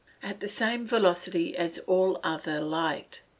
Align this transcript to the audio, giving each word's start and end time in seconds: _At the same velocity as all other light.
_At 0.27 0.39
the 0.39 0.47
same 0.47 0.87
velocity 0.87 1.55
as 1.55 1.77
all 1.85 2.19
other 2.23 2.59
light. 2.59 3.21